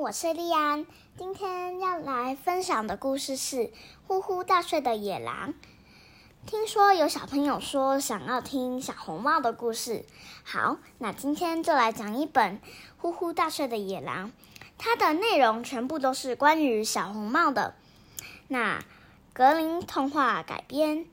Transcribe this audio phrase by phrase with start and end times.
[0.00, 0.86] 我是丽安。
[1.18, 3.56] 今天要来分享的故事是
[4.06, 5.52] 《呼呼大睡的野狼》。
[6.46, 10.06] 听说有小朋友说想要听小红帽的故事，
[10.42, 12.56] 好，那今天就来讲一本
[12.96, 14.28] 《呼呼大睡的野狼》。
[14.78, 17.74] 它的内容全部都是关于小红帽的。
[18.48, 18.82] 那
[19.34, 21.04] 格林童话改编，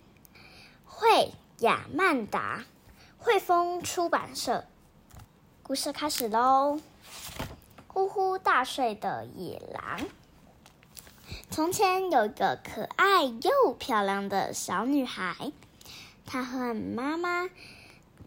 [0.85, 2.63] 绘亚曼达，
[3.17, 4.63] 汇丰出版社。
[5.61, 6.79] 故事开始喽！
[7.97, 10.05] 呼呼大睡的野狼。
[11.49, 15.51] 从前有一个可爱又漂亮的小女孩，
[16.23, 17.49] 她和妈妈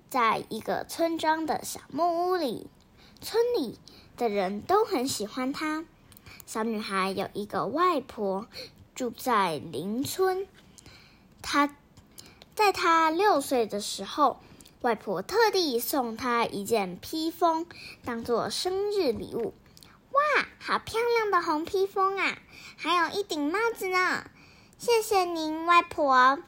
[0.09, 2.67] 在一个村庄的小木屋里，
[3.21, 3.79] 村里
[4.17, 5.85] 的人都很喜欢她。
[6.47, 8.49] 小女孩有一个外婆，
[8.97, 10.49] 住在邻村。
[11.43, 11.77] 她
[12.57, 14.41] 在她六岁的时候，
[14.81, 17.67] 外婆特地送她一件披风，
[18.05, 19.55] 当做生日礼物。
[20.59, 22.39] 好漂亮的红披风啊！
[22.77, 24.25] 还有一顶帽子呢。
[24.79, 26.39] 谢谢您，外婆。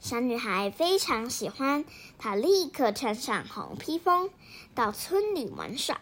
[0.00, 1.84] 小女孩非常喜欢，
[2.18, 4.30] 她立刻穿上红披风，
[4.74, 6.00] 到村里玩耍。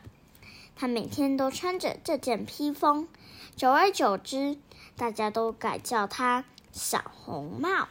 [0.75, 3.07] 她每天都穿着这件披风，
[3.55, 4.59] 久而久之，
[4.97, 7.89] 大家都改叫她小红帽。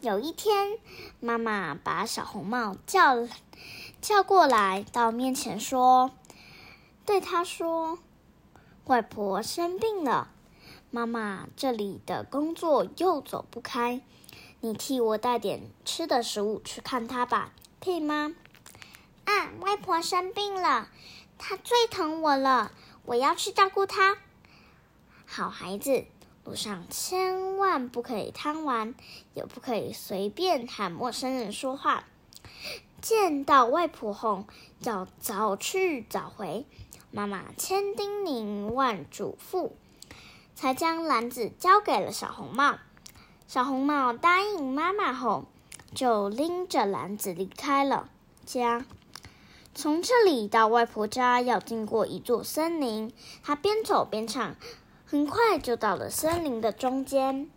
[0.00, 0.78] 有一天，
[1.18, 3.26] 妈妈把小红帽叫
[4.04, 6.10] 叫过来，到面前说
[7.06, 7.98] ：“对他说，
[8.84, 10.28] 外婆生病了，
[10.90, 14.02] 妈妈这里的工作又走不开，
[14.60, 18.34] 你替我带点吃的食物去看她吧，可以吗
[19.24, 20.90] ？”“啊，外婆生病了，
[21.38, 22.72] 她最疼我了，
[23.06, 24.18] 我要去照顾她。
[25.24, 26.04] ”“好孩子。”
[26.44, 28.94] 路上千万不可以贪玩，
[29.32, 32.04] 也不可以随便喊陌生人说话。
[33.04, 34.46] 见到外婆后，
[34.78, 36.64] 要早去早回。
[37.10, 39.72] 妈妈千叮咛万嘱咐，
[40.54, 42.78] 才将篮子交给了小红帽。
[43.46, 45.44] 小红帽答应妈妈后，
[45.94, 48.08] 就拎着篮子离开了
[48.46, 48.86] 家。
[49.74, 53.12] 从这里到外婆家要经过一座森林，
[53.42, 54.56] 她边走边唱。
[55.04, 57.50] 很快就到了森林的中间，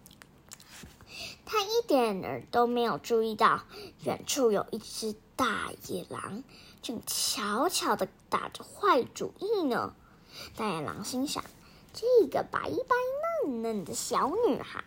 [1.45, 3.61] 他一点儿都没有注意到
[4.03, 6.43] 远处有一只大野狼，
[6.81, 9.93] 正悄悄地打着坏主意呢。
[10.57, 11.43] 大野狼心想：
[11.93, 12.95] 这个白白
[13.45, 14.83] 嫩嫩的小女孩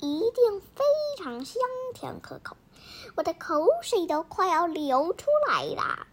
[0.00, 0.82] 一定非
[1.18, 1.62] 常香
[1.94, 2.56] 甜可口，
[3.14, 6.06] 我的口水都快要流出来了。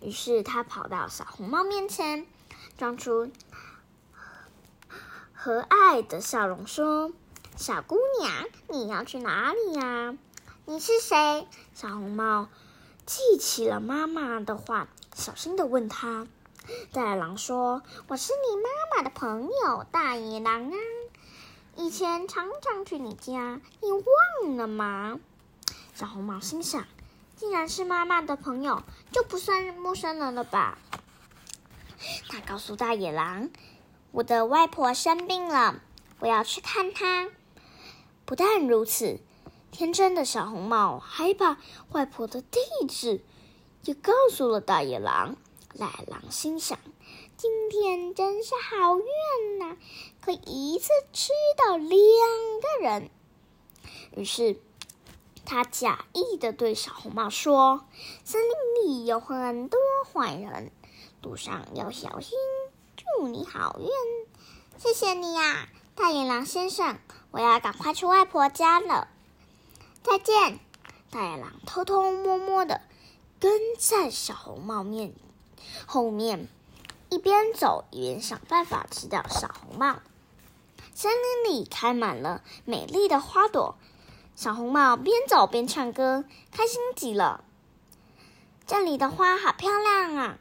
[0.00, 2.26] 于是他跑到小红帽面前，
[2.76, 3.30] 装出。
[5.32, 7.12] 和蔼的笑容说
[7.56, 8.32] ：“小姑娘，
[8.68, 10.16] 你要去哪里呀？
[10.66, 12.48] 你是谁？”小红帽
[13.08, 16.26] 记起了妈妈的话，小心的问她。
[16.92, 20.76] 大野狼说：“我是你妈妈的朋友，大野狼啊！
[21.74, 23.90] 以前常常去你家，你
[24.44, 25.18] 忘了吗？”
[25.96, 26.84] 小红帽心想
[27.34, 30.76] ：“既然是妈妈的朋友，就不算陌生人了吧？”
[32.28, 33.48] 他告诉大野狼。
[34.12, 35.80] 我的外婆生病了，
[36.18, 37.30] 我要去看她。
[38.26, 39.20] 不但如此，
[39.70, 41.58] 天真的小红帽还把
[41.92, 43.22] 外婆的地址
[43.84, 45.36] 也告诉了大野狼。
[45.78, 46.78] 大野狼心想：
[47.36, 49.76] 今天真是好运呐，
[50.20, 53.10] 可以一次吃到两个人。
[54.16, 54.58] 于是，
[55.44, 57.84] 他假意的对小红帽说
[58.24, 59.78] ：“森林里有很多
[60.12, 60.72] 坏人，
[61.22, 62.36] 路上要小心。”
[62.96, 63.88] 祝你好运，
[64.78, 66.98] 谢谢你呀，大野狼先生！
[67.30, 69.08] 我要赶快去外婆家了。
[70.02, 70.58] 再见！
[71.10, 72.80] 大野狼偷偷摸摸的
[73.40, 75.12] 跟在小红帽面
[75.86, 76.48] 后面，
[77.08, 80.00] 一边走一边想办法吃掉小红帽。
[80.94, 83.76] 森林里开满了美丽的花朵，
[84.34, 87.44] 小红帽边走边唱歌，开心极了。
[88.66, 90.38] 这里的花好漂亮啊！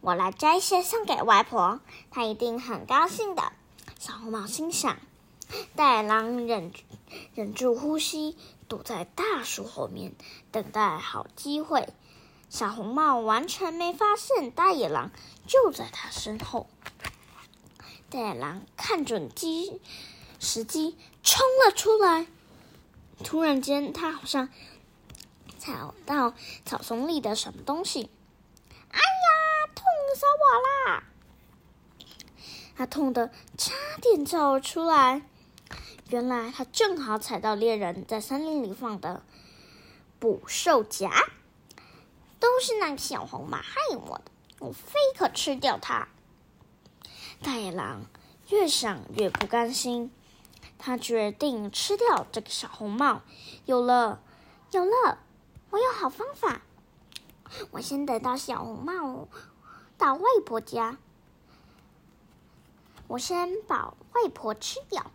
[0.00, 1.80] 我来摘些送给外婆，
[2.10, 3.52] 她一定很高兴的。
[3.98, 4.96] 小红帽心想。
[5.76, 6.72] 大野狼忍
[7.34, 8.36] 忍住呼吸，
[8.68, 10.14] 躲在大树后面
[10.50, 11.88] 等待好机会。
[12.50, 15.10] 小红帽完全没发现大野狼
[15.46, 16.68] 就在他身后。
[18.10, 19.80] 大野狼看准机
[20.38, 22.26] 时机冲了出来。
[23.22, 24.48] 突然间，他好像
[25.58, 25.72] 踩
[26.04, 26.34] 到
[26.64, 28.10] 草丛里的什么东西。
[28.90, 29.72] 哎呀！
[29.74, 29.84] 痛
[30.16, 31.04] 死我啦！
[32.76, 35.22] 他痛得差点叫出来。
[36.08, 39.22] 原来他正好踩到猎人在森林里放的
[40.18, 41.10] 捕兽夹，
[42.38, 44.24] 都是那个小红帽害我的。
[44.60, 46.08] 我非可吃掉它。
[47.42, 48.06] 大野狼
[48.48, 50.10] 越想越不甘心，
[50.78, 53.22] 他决定吃掉这个小红帽。
[53.64, 54.20] 有了，
[54.70, 55.18] 有了，
[55.70, 56.62] 我有好方法。
[57.70, 59.28] 我先等到小红帽
[59.98, 60.98] 到外婆家，
[63.06, 65.10] 我先把外婆吃掉，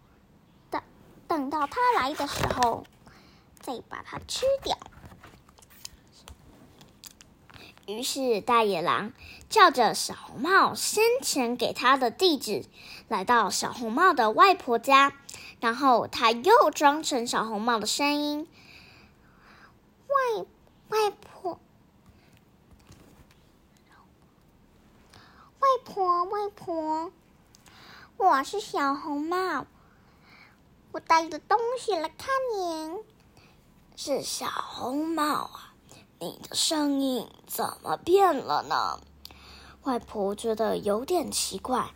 [1.49, 2.85] 到他来的时候，
[3.59, 4.77] 再把它吃掉。
[7.85, 9.13] 于是大野狼
[9.49, 12.65] 照着小红帽先前给他的地址，
[13.07, 15.13] 来到小红帽的外婆家，
[15.59, 18.47] 然后他又装成小红帽的声音
[20.07, 20.45] ：“外
[20.89, 21.59] 外婆，
[25.59, 27.11] 外婆，外婆，
[28.17, 29.65] 我是小红帽，
[30.91, 33.03] 我带着东西来看您。”
[33.95, 35.73] 是小红帽啊。
[36.21, 38.99] 你的声音怎么变了呢？
[39.83, 41.91] 外婆觉得有点奇怪。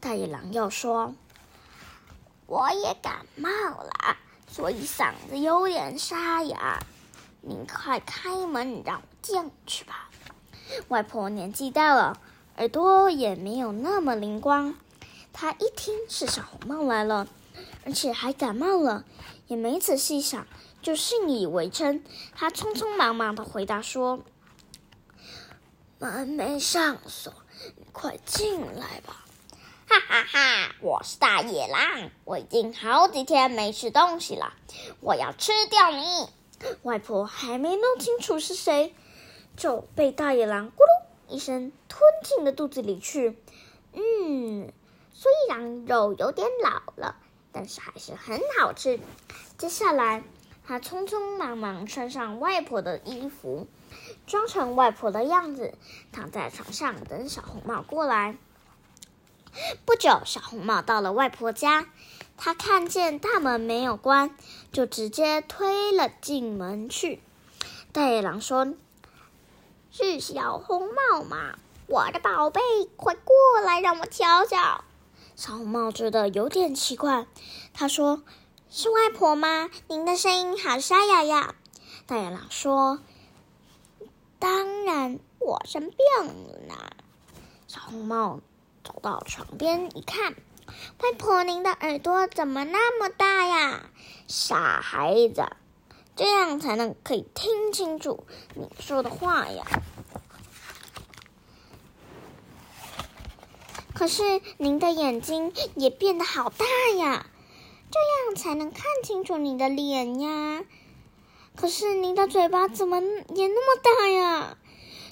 [0.00, 1.14] 大野狼又说
[2.46, 4.16] ：“我也感冒了，
[4.48, 6.80] 所以嗓子有点沙哑。
[7.40, 10.10] 您快开门让我进去吧。”
[10.88, 12.20] 外婆年纪大了，
[12.56, 14.74] 耳朵也没有那么灵光。
[15.32, 17.28] 她一听是小红帽来了，
[17.86, 19.04] 而且还感冒了，
[19.46, 20.46] 也没仔细想。
[20.82, 22.04] 就信以为真，
[22.34, 24.20] 他匆匆忙忙的回答说
[25.98, 27.32] ：“门没上锁，
[27.76, 29.24] 你快进来吧！”
[29.88, 30.74] 哈哈哈！
[30.80, 34.52] 我是大野狼，我已经好几天没吃东西了，
[35.00, 36.28] 我要吃掉你！
[36.82, 38.94] 外婆还没弄清楚是谁，
[39.56, 43.38] 就被大野狼咕噜一声吞进了肚子里去。
[43.92, 44.72] 嗯，
[45.12, 47.16] 虽然肉有点老了，
[47.56, 49.00] 但是还是很好吃。
[49.56, 50.22] 接下来。
[50.68, 53.68] 他匆匆忙忙穿上外婆的衣服，
[54.26, 55.74] 装成外婆的样子，
[56.10, 58.36] 躺在床上等小红帽过来。
[59.84, 61.86] 不久，小红帽到了外婆家，
[62.36, 64.36] 他看见大门没有关，
[64.72, 67.22] 就直接推了进门去。
[67.92, 68.74] 大野狼说
[69.92, 71.60] ：“是小红帽吗？
[71.86, 72.60] 我的宝贝，
[72.96, 74.82] 快过来，让我瞧瞧。”
[75.36, 77.26] 小红帽觉得有点奇怪，
[77.72, 78.22] 他说。
[78.68, 79.70] 是外婆吗？
[79.86, 81.54] 您的声音好沙哑呀！
[82.04, 82.98] 大野狼说
[84.40, 85.96] ：“当然，我生病
[86.26, 86.74] 了呢。”
[87.68, 88.40] 小红帽
[88.82, 90.34] 走到床边一看，
[91.00, 93.88] 外婆，您的耳朵怎么那么大呀？
[94.26, 95.46] 傻孩子，
[96.16, 99.64] 这样才能可以听清楚你说的话呀。
[103.98, 106.66] 可是您的眼睛也变得好大
[106.98, 107.24] 呀！
[107.90, 110.64] 这样才能看清楚你的脸呀！
[111.56, 114.58] 可是您的嘴巴怎么也那么大呀？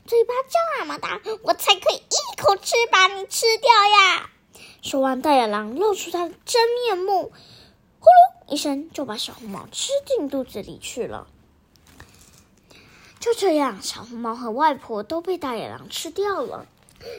[0.05, 4.29] 嘴巴这么大，我才可以一口吃把你吃掉呀！
[4.83, 7.33] 说完，大野狼露出他的真面目，
[8.01, 11.27] 呼噜一声就把小红帽吃进肚子里去了。
[13.19, 16.67] 就这样，小红帽和外婆都被大野狼吃掉了。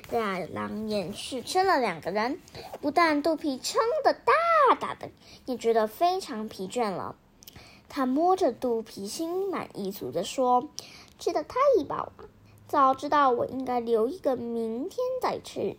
[0.09, 2.39] 大狼连续吃了两个人，
[2.81, 4.33] 不但肚皮撑得大
[4.79, 5.09] 大的，
[5.45, 7.15] 也觉得非常疲倦了。
[7.87, 10.69] 他摸着肚皮，心满意足地说
[11.17, 12.29] ：“吃得太饱了，
[12.67, 15.77] 早知道我应该留一个明天再吃。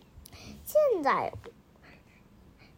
[0.65, 1.33] 现在，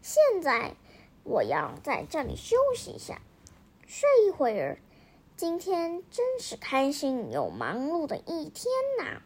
[0.01, 0.75] 现在
[1.23, 3.21] 我要在这里休息一下，
[3.87, 4.79] 睡一会儿。
[5.37, 8.65] 今天真是开心又忙碌的一天
[8.97, 9.21] 呐！”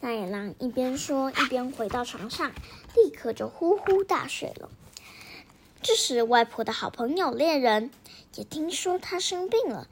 [0.00, 2.52] 大野狼一边说，一边回到床上，
[2.96, 4.70] 立刻就呼呼大睡了。
[5.82, 7.90] 这时，外婆的好朋友猎人
[8.34, 9.88] 也听说他生病了，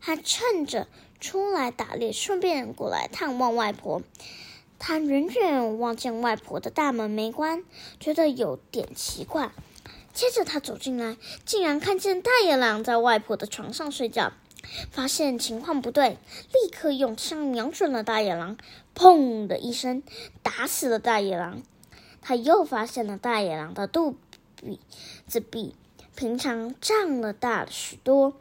[0.00, 0.88] 他趁着
[1.20, 4.02] 出来打猎，顺便过来探望外婆。
[4.80, 7.62] 他远远望见外婆的大门没关，
[8.00, 9.52] 觉得有点奇怪。
[10.12, 11.16] 接着，他走进来，
[11.46, 14.32] 竟然看见大野狼在外婆的床上睡觉。
[14.90, 16.18] 发现情况不对，
[16.52, 18.56] 立刻用枪瞄准了大野狼，
[18.94, 20.02] 砰的一声
[20.42, 21.62] 打死了大野狼。
[22.20, 24.16] 他又发现了大野狼的肚
[25.26, 25.74] 子比
[26.14, 28.34] 平常胀了大了许多，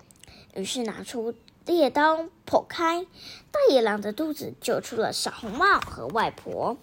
[0.53, 1.33] 于是拿出
[1.65, 3.05] 猎刀剖开
[3.51, 6.77] 大野狼的肚子，救出了小红帽和外婆。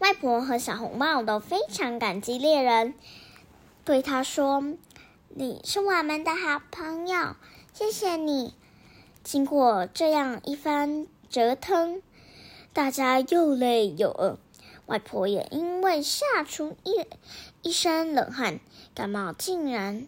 [0.00, 2.94] 外婆和小红帽都非常感激猎人，
[3.84, 4.74] 对他说
[5.30, 7.36] ：“你是我们的好朋友。”
[7.72, 8.54] 谢谢你。
[9.22, 12.02] 经过这样一番折腾，
[12.72, 14.38] 大家又累又饿，
[14.86, 17.06] 外婆也因为吓出一
[17.62, 18.60] 一身冷汗，
[18.94, 20.06] 感冒竟然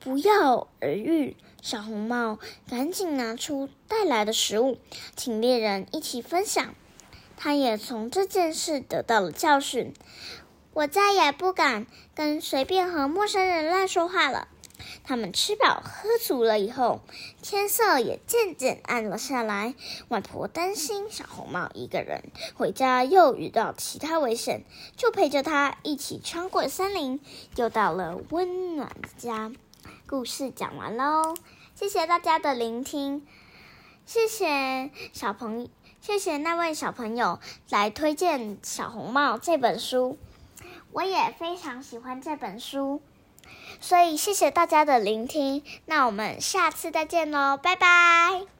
[0.00, 1.36] 不药而愈。
[1.62, 2.38] 小红帽
[2.68, 4.78] 赶紧拿出带来的食物，
[5.16, 6.74] 请猎人一起分享。
[7.36, 9.92] 他也从这件事得到了教训。
[10.72, 14.46] 我再也不敢跟随便和陌生人乱说话了。
[15.04, 17.00] 他们吃饱喝足了以后，
[17.42, 19.74] 天色也渐渐暗了下来。
[20.08, 24.64] 外婆担心小红帽一个人回家又遇到其他危险，
[24.96, 27.20] 就陪着他一起穿过森林，
[27.56, 29.52] 又到了温暖的家。
[30.08, 31.34] 故事讲完喽，
[31.74, 33.26] 谢谢大家的聆听，
[34.04, 35.68] 谢谢小朋友，
[36.00, 37.40] 谢谢那位小朋友
[37.70, 40.16] 来推荐《小红帽》这本书，
[40.92, 43.00] 我也非常喜欢这本书。
[43.80, 45.62] 所以，谢谢大家的聆听。
[45.86, 48.55] 那我们下次再见喽，拜拜。